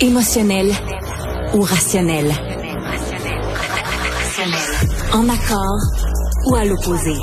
[0.00, 0.72] Émotionnel
[1.54, 2.32] ou rationnel?
[5.12, 5.78] En accord
[6.46, 7.14] ou à l'opposé?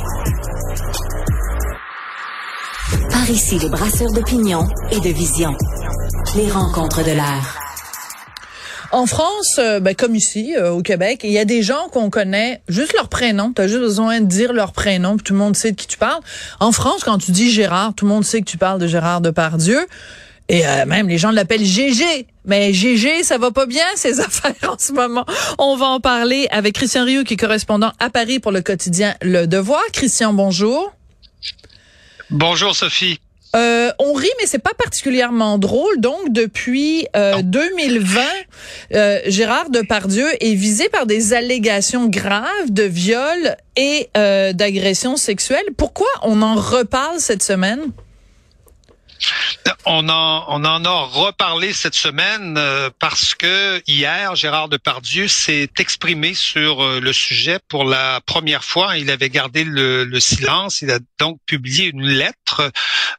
[3.11, 5.53] Par ici, les brasseurs d'opinion et de vision.
[6.35, 7.57] Les rencontres de l'air.
[8.91, 12.09] En France, euh, ben, comme ici, euh, au Québec, il y a des gens qu'on
[12.09, 13.53] connaît juste leur prénom.
[13.53, 15.87] Tu as juste besoin de dire leur prénom, puis tout le monde sait de qui
[15.87, 16.21] tu parles.
[16.59, 19.21] En France, quand tu dis Gérard, tout le monde sait que tu parles de Gérard
[19.21, 19.87] Depardieu.
[20.49, 22.27] Et euh, même les gens l'appellent GG.
[22.45, 25.25] Mais GG, ça va pas bien, ces affaires en ce moment.
[25.57, 29.15] On va en parler avec Christian Rioux, qui est correspondant à Paris pour le quotidien
[29.21, 29.81] Le Devoir.
[29.93, 30.93] Christian, bonjour.
[32.29, 33.19] Bonjour, Sophie.
[33.55, 35.99] Euh, on rit, mais c'est pas particulièrement drôle.
[35.99, 38.21] Donc, depuis euh, 2020,
[38.93, 45.65] euh, Gérard Depardieu est visé par des allégations graves de viol et euh, d'agression sexuelle.
[45.75, 47.81] Pourquoi on en reparle cette semaine?
[49.85, 56.83] On en, a reparlé cette semaine euh, parce que hier, Gérard Depardieu s'est exprimé sur
[56.83, 58.97] euh, le sujet pour la première fois.
[58.97, 60.81] Il avait gardé le, le, silence.
[60.81, 62.71] Il a donc publié une lettre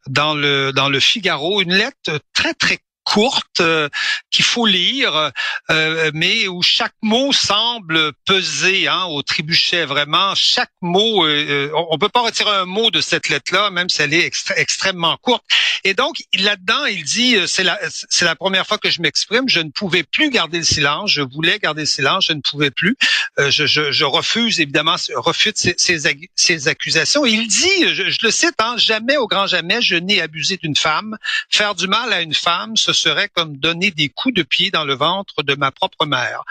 [0.06, 2.78] dans le, dans le Figaro, une lettre très, très
[3.12, 3.88] courte euh,
[4.30, 5.30] qu'il faut lire,
[5.70, 9.84] euh, mais où chaque mot semble peser hein, au trébuchet.
[9.84, 14.00] Vraiment, chaque mot, euh, on peut pas retirer un mot de cette lettre-là, même si
[14.00, 15.44] elle est extrêmement courte.
[15.84, 17.78] Et donc là-dedans, il dit c'est la
[18.22, 19.48] la première fois que je m'exprime.
[19.48, 21.10] Je ne pouvais plus garder le silence.
[21.10, 22.27] Je voulais garder le silence.
[22.27, 22.96] Je ne pouvais plus.
[23.38, 25.98] Je, je, je, refuse évidemment refute ces, ces,
[26.36, 27.27] ces accusations.
[27.27, 30.77] il dit, je, je le cite, hein, jamais au grand jamais je n'ai abusé d'une
[30.77, 31.18] femme.
[31.50, 34.84] Faire du mal à une femme, ce serait comme donner des coups de pied dans
[34.84, 36.42] le ventre de ma propre mère.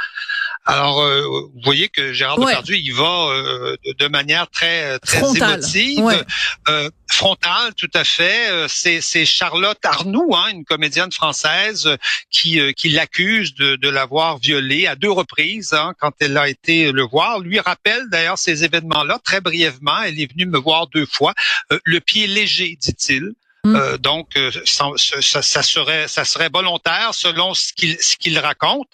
[0.65, 2.51] Alors, euh, vous voyez que Gérard ouais.
[2.51, 5.59] Depardieu, il va euh, de, manière très très frontale.
[5.59, 6.21] émotive, ouais.
[6.69, 8.49] euh, frontale, tout à fait.
[8.51, 11.89] Euh, c'est Charlotte Arnoux, hein, une comédienne française,
[12.29, 16.47] qui euh, qui l'accuse de, de l'avoir violée à deux reprises hein, quand elle a
[16.47, 17.39] été le voir.
[17.39, 20.01] Lui rappelle d'ailleurs ces événements-là très brièvement.
[20.03, 21.33] Elle est venue me voir deux fois.
[21.71, 23.33] Euh, le pied léger, dit-il.
[23.63, 23.75] Mm.
[23.75, 24.29] Euh, donc,
[24.65, 28.93] ça, ça, ça, serait, ça serait volontaire selon ce qu'il ce qu'il raconte.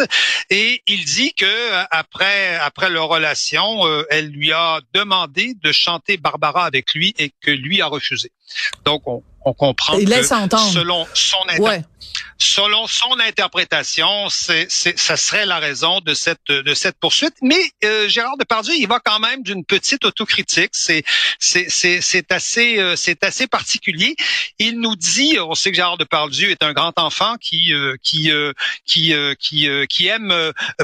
[0.50, 6.18] Et il dit que après après leur relation, euh, elle lui a demandé de chanter
[6.18, 8.32] Barbara avec lui et que lui a refusé.
[8.84, 10.72] Donc, on, on comprend il que laisse entendre.
[10.74, 11.82] selon son ouais.
[12.38, 17.34] selon son interprétation, c'est, c'est, ça serait la raison de cette de cette poursuite.
[17.42, 20.72] Mais euh, Gérard Depardieu, il va quand même d'une petite autocritique.
[20.74, 21.04] C'est
[21.40, 24.16] c'est c'est, c'est assez euh, c'est assez particulier.
[24.60, 28.32] Il nous dit, on sait que Gérard Depardieu est un grand enfant qui euh, qui
[28.86, 30.34] qui qui qui aime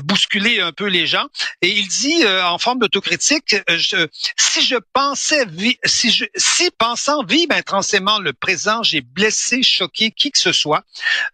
[0.04, 1.28] bousculer un peu les gens,
[1.62, 4.08] et il dit en forme d'autocritique, je,
[4.38, 8.34] si je pensais vi- si je si pensant vivre intensément le
[8.84, 10.84] j'ai blessé, choqué qui que ce soit.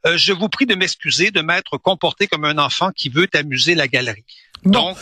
[0.05, 3.75] Euh, je vous prie de m'excuser de m'être comporté comme un enfant qui veut amuser
[3.75, 4.25] la galerie.
[4.65, 4.97] Donc,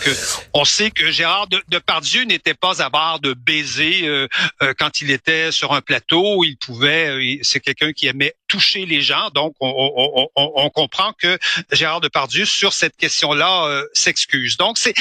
[0.53, 4.27] on sait que Gérard Depardieu n'était pas à barre de baiser euh,
[4.61, 6.43] euh, quand il était sur un plateau.
[6.43, 9.29] Il pouvait, euh, c'est quelqu'un qui aimait toucher les gens.
[9.33, 11.37] Donc, on, on, on, on, comprend que
[11.71, 14.57] Gérard Depardieu, sur cette question-là, euh, s'excuse.
[14.57, 14.93] Donc, c'est,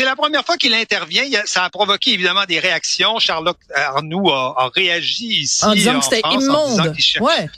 [0.00, 1.24] la première fois qu'il intervient.
[1.44, 3.18] Ça a provoqué évidemment des réactions.
[3.18, 6.94] Charlotte Arnoux a, a réagi ici en disant que c'était immonde.
[7.20, 7.48] Ouais.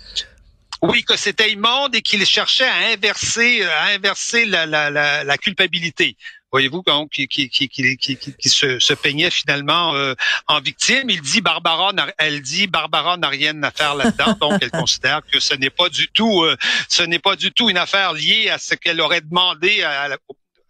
[0.82, 4.90] Oui, que c'était immonde et qu'il cherchait à inverser, à inverser la, la,
[5.22, 6.16] la, culpabilité.
[6.50, 10.14] Voyez-vous, donc, qui, qui, qui, qui, se, se, peignait finalement euh,
[10.48, 11.08] en victime.
[11.08, 15.38] Il dit Barbara, elle dit Barbara n'a rien à faire là-dedans, donc elle considère que
[15.38, 16.56] ce n'est pas du tout, euh,
[16.88, 20.16] ce n'est pas du tout une affaire liée à ce qu'elle aurait demandé à, à,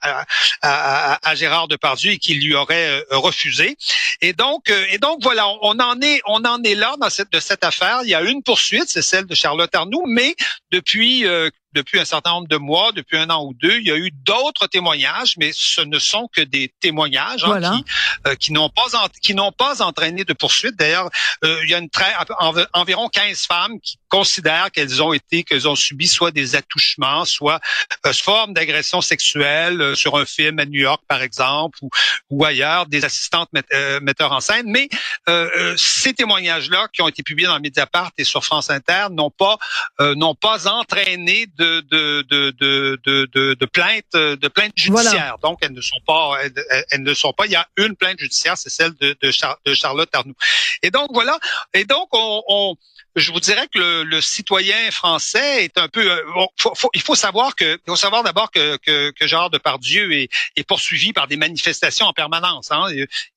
[0.03, 0.25] à,
[0.63, 3.77] à, à, Gérard Depardieu et qu'il lui aurait euh, refusé.
[4.21, 7.33] Et donc, euh, et donc voilà, on en est, on en est là dans cette
[7.33, 8.01] de cette affaire.
[8.05, 10.35] Il y a une poursuite, c'est celle de Charlotte Arnoux, mais
[10.71, 13.91] depuis euh, depuis un certain nombre de mois, depuis un an ou deux, il y
[13.91, 17.73] a eu d'autres témoignages, mais ce ne sont que des témoignages hein, voilà.
[17.73, 17.85] qui,
[18.27, 20.77] euh, qui n'ont pas en, qui n'ont pas entraîné de poursuite.
[20.77, 21.11] D'ailleurs,
[21.45, 25.43] euh, il y a une très, en, environ 15 femmes qui considèrent qu'elles ont été,
[25.45, 27.61] qu'elles ont subi soit des attouchements, soit
[28.07, 31.91] euh, forme d'agression sexuelle euh, sur un film à New York, par exemple, ou,
[32.31, 34.67] ou ailleurs, des assistantes met, euh, metteurs en scène.
[34.67, 34.89] Mais
[35.29, 39.59] euh, ces témoignages-là, qui ont été publiés dans Mediapart et sur France Inter, n'ont pas
[40.01, 45.37] n'ont pas entraîné de de, de, de, de, de, de plaintes de plaintes judiciaires.
[45.41, 45.55] Voilà.
[45.55, 47.47] Donc elles ne sont pas elles, elles, ne sont pas.
[47.47, 50.35] Il y a une plainte judiciaire, c'est celle de, de, Char, de, Charlotte Arnoux.
[50.83, 51.39] Et donc voilà.
[51.75, 52.77] Et donc on, on
[53.15, 56.03] je vous dirais que le, le, citoyen français est un peu.
[56.35, 59.51] Bon, faut, faut, il faut savoir que, il faut savoir d'abord que, que, que Gérard
[59.51, 62.73] Depardieu est, est poursuivi par des manifestations en permanence.
[62.73, 62.87] Hein.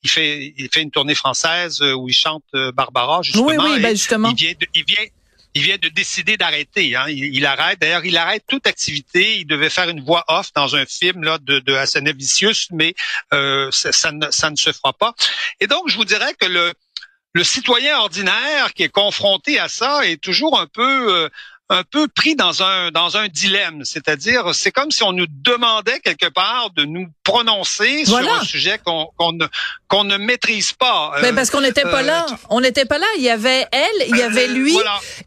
[0.04, 3.48] Il fait, il fait une tournée française où il chante Barbara justement.
[3.48, 4.30] Oui, oui, ben justement.
[4.30, 5.06] Il vient, de, il vient,
[5.56, 6.96] il vient de décider d'arrêter.
[6.96, 7.06] Hein.
[7.08, 7.80] Il, arrête.
[7.80, 9.40] D'ailleurs, il arrête toute activité.
[9.40, 12.94] Il devait faire une voix off dans un film là de, de Vicious, mais
[13.34, 15.16] euh, ça, ne, se fera pas.
[15.62, 16.74] Et donc, je vous dirais que le
[17.34, 21.30] le citoyen ordinaire qui est confronté à ça est toujours un peu euh,
[21.70, 26.00] un peu pris dans un dans un dilemme, c'est-à-dire c'est comme si on nous demandait
[26.00, 29.46] quelque part de nous prononcer sur un sujet qu'on qu'on ne
[29.88, 31.14] qu'on ne maîtrise pas.
[31.18, 33.08] Mais ben, parce qu'on n'était pas euh, là, on n'était pas là.
[33.18, 34.78] Il y avait elle, il y avait lui,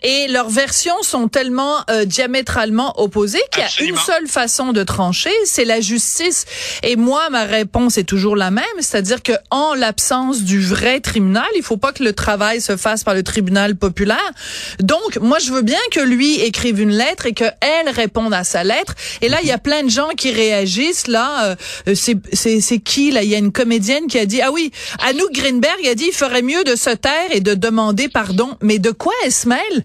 [0.02, 4.84] et leurs versions sont tellement euh, diamétralement opposées qu'il y a une seule façon de
[4.84, 6.44] trancher, c'est la justice.
[6.84, 11.48] Et moi, ma réponse est toujours la même, c'est-à-dire que en l'absence du vrai tribunal,
[11.56, 14.30] il faut pas que le travail se fasse par le tribunal populaire.
[14.78, 18.44] Donc, moi, je veux bien que lui écrive une lettre et que elle réponde à
[18.44, 18.94] sa lettre.
[19.20, 21.06] Et là, il y a plein de gens qui réagissent.
[21.06, 23.22] Là, euh, c'est qui là?
[23.22, 24.70] Il y a une comédienne qui a dit ah oui,
[25.00, 28.56] Anouk Greenberg a dit il ferait mieux de se taire et de demander pardon.
[28.62, 29.82] Mais de quoi elle se mêle?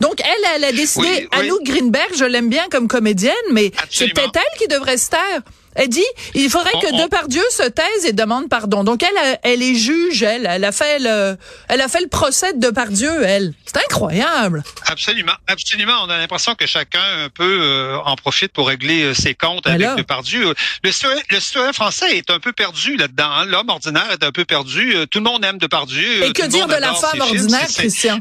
[0.00, 1.28] Donc elle, elle a décidé.
[1.30, 5.42] Anouk Greenberg, je l'aime bien comme comédienne, mais c'est peut-être elle qui devrait se taire.
[5.74, 6.04] Elle dit,
[6.34, 8.84] il faudrait que on, Depardieu se taise et demande pardon.
[8.84, 11.36] Donc elle, elle est juge, elle, elle a fait le,
[11.68, 13.54] elle a fait le procès de Depardieu, elle.
[13.64, 14.62] C'est incroyable.
[14.86, 15.94] Absolument, absolument.
[16.04, 19.66] On a l'impression que chacun un peu euh, en profite pour régler euh, ses comptes
[19.66, 20.54] avec Depardieu.
[20.84, 23.30] Le citoyen, le citoyen français est un peu perdu là-dedans.
[23.30, 23.44] Hein.
[23.46, 24.94] L'homme ordinaire est un peu perdu.
[24.94, 26.24] Euh, tout le monde aime Depardieu.
[26.24, 28.20] Et que dire de la femme ordinaire, Christian?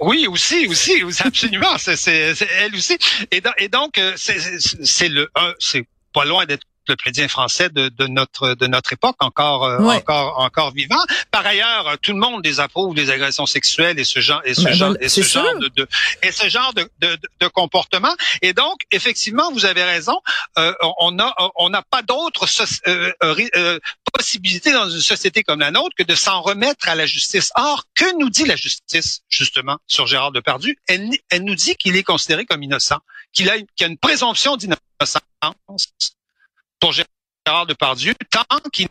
[0.00, 1.76] Oui, aussi, aussi, absolument.
[1.78, 2.98] C'est elle aussi.
[3.30, 8.54] Et, et donc, c'est le, c'est pas loin d'être le président français de, de, notre
[8.54, 11.02] de notre époque encore euh, encore encore vivant.
[11.30, 14.74] Par ailleurs, tout le monde désapprouve les agressions sexuelles et ce genre et ce ben,
[14.74, 15.88] genre et ce genre de, de,
[16.22, 18.14] et ce genre de, de, de, comportement.
[18.42, 20.20] Et donc, effectivement, vous avez raison.
[20.58, 22.46] Euh, on a on n'a pas d'autre
[22.86, 23.78] euh, euh,
[24.12, 27.50] possibilité dans une société comme la nôtre que de s'en remettre à la justice.
[27.56, 30.74] Or, que nous dit la justice justement sur Gérard Depardieu?
[30.86, 32.98] Elle, elle nous dit qu'il est considéré comme innocent,
[33.32, 35.18] qu'il a, qu'il a une présomption d'innocence
[36.80, 38.88] pour Gérard Depardieu tant qu'il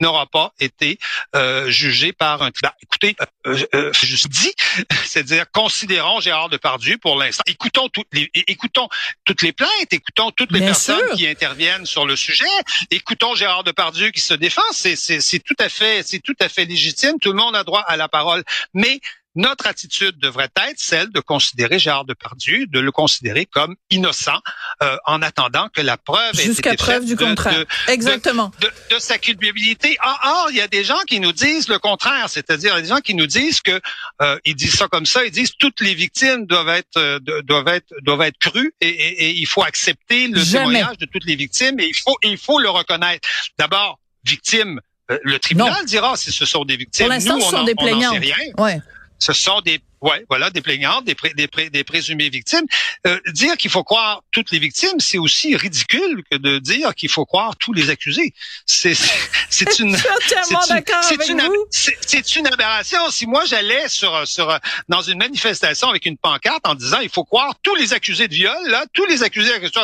[0.00, 0.98] n'aura pas été
[1.34, 2.74] euh, jugé par un tribunal.
[2.82, 3.16] Écoutez,
[3.46, 4.52] euh, euh, je dis,
[5.04, 7.42] c'est-à-dire considérons Gérard Depardieu pour l'instant.
[7.46, 8.88] Écoutons toutes les, écoutons
[9.24, 12.44] toutes les plaintes, écoutons toutes les personnes qui interviennent sur le sujet.
[12.90, 14.62] Écoutons Gérard Depardieu qui se défend.
[14.70, 17.18] C'est, c'est, c'est tout à fait, c'est tout à fait légitime.
[17.20, 18.44] Tout le monde a droit à la parole.
[18.74, 19.00] Mais
[19.38, 24.40] notre attitude devrait être celle de considérer Gérard Depardieu, de le considérer comme innocent
[24.82, 27.64] euh, en attendant que la preuve jusqu'à preuve du contraire.
[27.86, 28.50] Exactement.
[28.60, 29.96] De, sa culpabilité.
[30.04, 32.98] Or, or, il y a des gens qui nous disent le contraire, c'est-à-dire des gens
[32.98, 33.80] qui nous disent que
[34.20, 37.68] euh, ils disent ça comme ça, ils disent toutes les victimes doivent être euh, doivent
[37.68, 41.36] être doivent être crues et, et, et il faut accepter le témoignage de toutes les
[41.36, 43.28] victimes et il faut il faut le reconnaître.
[43.56, 44.80] D'abord, victime,
[45.12, 47.06] euh, le tribunal dira si ce sont des victimes.
[47.06, 48.14] Pour l'instant, ce sont des plaignants.
[48.58, 48.80] Ouais
[49.18, 52.66] ce sont des Ouais, voilà, des plaignantes, des, des, des présumées victimes.
[53.06, 57.08] Euh, dire qu'il faut croire toutes les victimes, c'est aussi ridicule que de dire qu'il
[57.08, 58.32] faut croire tous les accusés.
[58.66, 58.94] C'est
[59.50, 61.42] c'est une c'est une,
[62.06, 63.10] c'est une aberration.
[63.10, 64.58] Si moi j'allais sur sur
[64.88, 68.34] dans une manifestation avec une pancarte en disant il faut croire tous les accusés de
[68.34, 69.82] viol, là, tous les accusés d'agression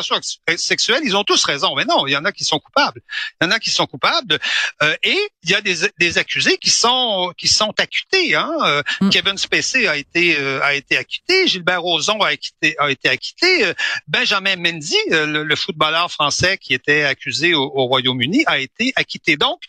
[0.57, 1.75] sexuelle, ils ont tous raison.
[1.77, 3.01] Mais non, il y en a qui sont coupables.
[3.41, 4.39] Il y en a qui sont coupables.
[4.83, 7.73] Euh, et il y a des, des accusés qui sont qui sont.
[8.13, 8.51] Hein.
[8.65, 9.11] Euh, mm.
[9.11, 13.65] Kevin Spacey a été euh, a été acquitté, Gilbert Rozon a, acquitté, a été acquitté,
[13.65, 13.75] euh,
[14.06, 19.37] Benjamin Mendy, euh, le, footballeur français qui était accusé au, Royaume-Uni, a été acquitté.
[19.37, 19.61] Donc,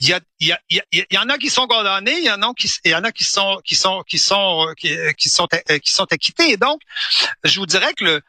[0.00, 0.58] il y, a, il, y a,
[0.92, 3.04] il y en a qui sont condamnés, il y en a qui, il y en
[3.04, 5.46] a qui sont qui sont qui sont qui, qui sont
[5.82, 6.50] qui sont acquittés.
[6.50, 6.80] Et donc,
[7.44, 8.20] je vous dirais que le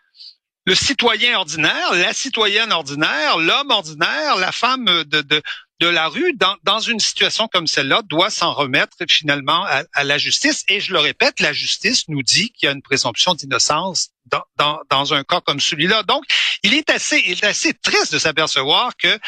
[0.65, 5.41] le citoyen ordinaire, la citoyenne ordinaire, l'homme ordinaire, la femme de, de,
[5.79, 10.03] de la rue dans, dans une situation comme celle-là doit s'en remettre finalement à, à,
[10.03, 10.63] la justice.
[10.69, 14.43] Et je le répète, la justice nous dit qu'il y a une présomption d'innocence dans,
[14.57, 16.03] dans, dans, un cas comme celui-là.
[16.03, 16.23] Donc,
[16.63, 19.19] il est assez, il est assez triste de s'apercevoir que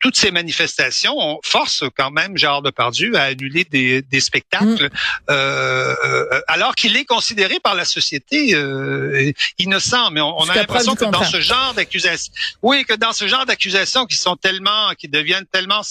[0.00, 4.90] toutes ces manifestations forcent quand même Gérard Depardieu à annuler des, des spectacles, mm.
[5.30, 10.10] euh, euh, alors qu'il est considéré par la société euh, innocent.
[10.12, 12.32] Mais on, on a l'impression que dans ce genre d'accusations,
[12.62, 15.82] oui, que dans ce genre d'accusations qui sont tellement, qui deviennent tellement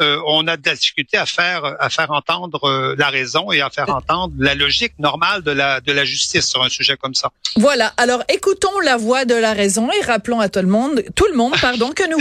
[0.00, 3.60] euh, on a de la difficulté à faire, à faire entendre euh, la raison et
[3.60, 7.14] à faire entendre la logique normale de la, de la justice sur un sujet comme
[7.14, 7.30] ça.
[7.56, 7.92] Voilà.
[7.96, 11.36] Alors, écoutons la voix de la raison et rappelons à tout le monde, tout le
[11.36, 12.18] monde, pardon, que nous